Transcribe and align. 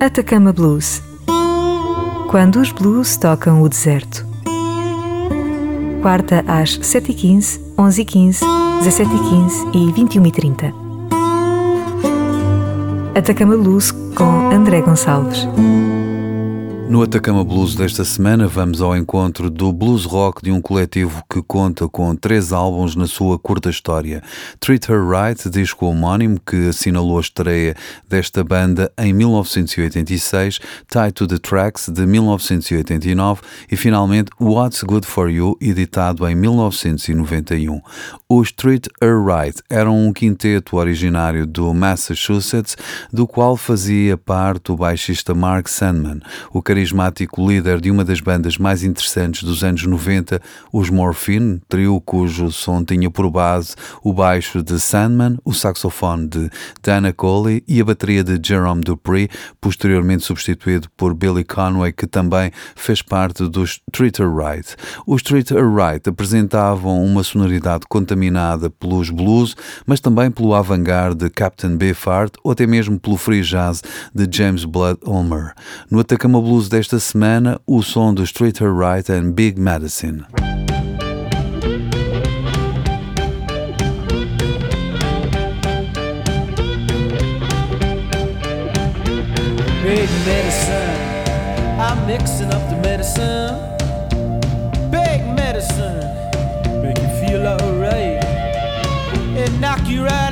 Atacama 0.00 0.50
Blues. 0.50 1.02
Quando 2.30 2.58
os 2.58 2.72
blues 2.72 3.18
tocam 3.18 3.60
o 3.60 3.68
deserto. 3.68 4.26
Quarta 6.00 6.42
às 6.48 6.78
7h15, 6.78 7.60
11h15, 7.76 8.40
17h15 8.82 9.74
e 9.74 9.92
21h30. 9.92 10.74
Atacama 13.14 13.58
Blues 13.58 13.90
com 13.90 14.50
André 14.50 14.80
Gonçalves. 14.80 15.46
No 16.90 17.02
Atacama 17.04 17.44
Blues 17.44 17.76
desta 17.76 18.04
semana, 18.04 18.48
vamos 18.48 18.82
ao 18.82 18.96
encontro 18.96 19.48
do 19.48 19.72
blues 19.72 20.04
rock 20.04 20.42
de 20.42 20.50
um 20.50 20.60
coletivo 20.60 21.22
que 21.30 21.40
conta 21.40 21.88
com 21.88 22.16
três 22.16 22.52
álbuns 22.52 22.96
na 22.96 23.06
sua 23.06 23.38
curta 23.38 23.70
história. 23.70 24.20
Treat 24.58 24.90
Her 24.90 25.00
Right, 25.08 25.48
disco 25.48 25.86
homónimo 25.86 26.40
que 26.44 26.68
assinalou 26.68 27.18
a 27.18 27.20
estreia 27.20 27.76
desta 28.08 28.42
banda 28.42 28.90
em 28.98 29.12
1986, 29.12 30.58
Tie 30.88 31.12
to 31.12 31.28
the 31.28 31.38
Tracks 31.38 31.88
de 31.88 32.04
1989 32.04 33.40
e 33.70 33.76
finalmente 33.76 34.32
What's 34.40 34.82
Good 34.82 35.06
for 35.06 35.30
You, 35.30 35.56
editado 35.60 36.26
em 36.26 36.34
1991. 36.34 37.80
Os 38.28 38.50
Treat 38.50 38.88
Her 39.00 39.24
Right 39.24 39.62
eram 39.70 39.96
um 39.96 40.12
quinteto 40.12 40.76
originário 40.76 41.46
do 41.46 41.72
Massachusetts, 41.72 42.76
do 43.12 43.28
qual 43.28 43.56
fazia 43.56 44.16
parte 44.16 44.72
o 44.72 44.76
baixista 44.76 45.36
Mark 45.36 45.68
Sandman, 45.68 46.18
o 46.52 46.60
carismático 46.80 47.46
líder 47.46 47.78
de 47.78 47.90
uma 47.90 48.02
das 48.02 48.20
bandas 48.20 48.56
mais 48.56 48.82
interessantes 48.82 49.42
dos 49.42 49.62
anos 49.62 49.84
90, 49.84 50.40
os 50.72 50.88
Morphine, 50.88 51.60
trio 51.68 52.00
cujo 52.00 52.50
som 52.50 52.82
tinha 52.82 53.10
por 53.10 53.30
base 53.30 53.74
o 54.02 54.14
baixo 54.14 54.62
de 54.62 54.80
Sandman, 54.80 55.36
o 55.44 55.52
saxofone 55.52 56.26
de 56.26 56.50
Dana 56.82 57.12
Coley 57.12 57.62
e 57.68 57.82
a 57.82 57.84
bateria 57.84 58.24
de 58.24 58.40
Jerome 58.42 58.80
Dupree, 58.80 59.28
posteriormente 59.60 60.24
substituído 60.24 60.88
por 60.96 61.12
Billy 61.12 61.44
Conway, 61.44 61.92
que 61.92 62.06
também 62.06 62.50
fez 62.74 63.02
parte 63.02 63.46
dos 63.46 63.78
Treater 63.92 64.34
Right. 64.34 64.74
Os 65.06 65.22
Treater 65.22 65.62
Right 65.70 66.08
apresentavam 66.08 67.04
uma 67.04 67.22
sonoridade 67.22 67.84
contaminada 67.90 68.70
pelos 68.70 69.10
blues, 69.10 69.54
mas 69.84 70.00
também 70.00 70.30
pelo 70.30 70.54
avant-garde 70.54 71.26
de 71.26 71.28
Captain 71.30 71.76
Beefheart 71.76 72.32
ou 72.42 72.52
até 72.52 72.66
mesmo 72.66 72.98
pelo 72.98 73.18
free 73.18 73.42
jazz 73.42 73.82
de 74.14 74.26
James 74.30 74.64
Blood 74.64 75.00
Ulmer. 75.04 75.52
No 75.90 76.00
Atacama 76.00 76.40
Blues 76.40 76.69
desta 76.70 77.00
semana, 77.00 77.60
o 77.66 77.82
som 77.82 78.14
do 78.14 78.24
Streeter 78.24 78.72
Right 78.72 79.10
and 79.10 79.32
Big 79.32 79.58
Medicine. 79.58 80.24
Big 89.82 90.08
medicine, 90.24 91.80
I'm 91.80 92.06
mixing 92.06 92.52
up 92.54 92.62
the 92.70 92.76
medicine. 92.80 93.56
Big 94.92 95.26
medicine, 95.34 96.00
make 96.82 96.98
you 97.02 97.10
feel 97.20 97.46
alright. 97.48 98.24
And 99.36 99.60
knock 99.60 99.80
you 99.88 100.04
right 100.04 100.29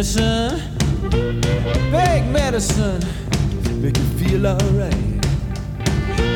medicine, 0.00 0.58
big 1.90 2.26
medicine. 2.32 3.00
Make 3.82 3.96
you 3.98 4.04
feel 4.18 4.46
alright. 4.46 4.94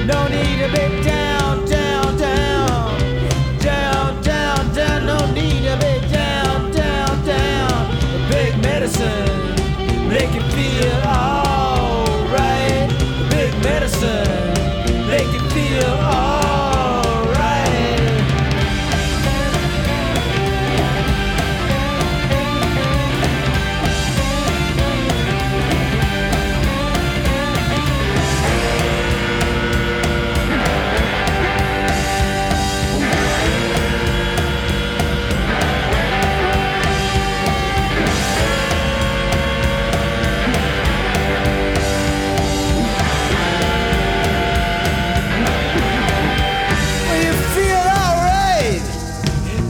No 0.07 0.29
need 0.29 0.59
to 0.59 0.69
be 0.71 1.03
down, 1.03 1.14
make 15.65 15.83
you 15.83 16.44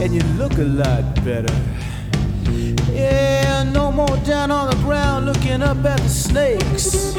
feel 0.04 0.12
you 0.12 0.22
look 0.36 0.52
a 0.58 0.62
lot 0.62 1.24
better. 1.24 1.54
Yeah, 2.92 3.62
no 3.72 3.90
more 3.90 4.18
down 4.18 4.50
on 4.50 4.68
the 4.68 4.76
ground 4.84 5.24
looking 5.24 5.62
up 5.62 5.78
at 5.78 5.98
the 5.98 6.08
snakes. 6.10 7.14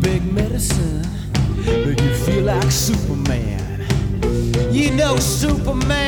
Big 0.00 0.22
medicine 0.32 1.02
make 1.66 2.00
you 2.00 2.14
feel 2.14 2.44
like 2.44 2.70
Superman. 2.70 3.84
You 4.70 4.92
know 4.92 5.16
Superman, 5.16 6.07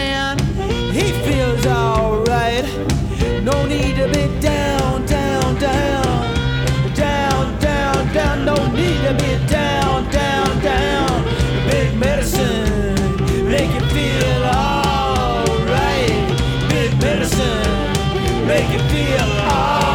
make 18.50 18.72
you 18.72 18.80
feel 18.88 19.24
alive. 19.26 19.89